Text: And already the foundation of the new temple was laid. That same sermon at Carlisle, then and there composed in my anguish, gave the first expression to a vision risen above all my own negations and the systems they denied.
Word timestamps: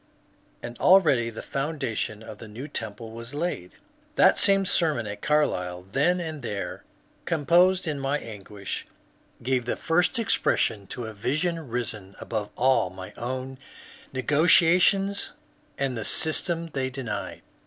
And 0.63 0.79
already 0.79 1.29
the 1.29 1.43
foundation 1.43 2.23
of 2.23 2.39
the 2.39 2.47
new 2.47 2.67
temple 2.67 3.11
was 3.11 3.35
laid. 3.35 3.73
That 4.15 4.39
same 4.39 4.65
sermon 4.65 5.05
at 5.05 5.21
Carlisle, 5.21 5.89
then 5.91 6.19
and 6.19 6.41
there 6.41 6.83
composed 7.25 7.87
in 7.87 7.99
my 7.99 8.17
anguish, 8.17 8.87
gave 9.43 9.65
the 9.65 9.75
first 9.75 10.17
expression 10.17 10.87
to 10.87 11.05
a 11.05 11.13
vision 11.13 11.67
risen 11.69 12.15
above 12.19 12.49
all 12.57 12.89
my 12.89 13.11
own 13.15 13.59
negations 14.11 15.33
and 15.77 15.95
the 15.95 16.03
systems 16.03 16.71
they 16.73 16.89
denied. 16.89 17.43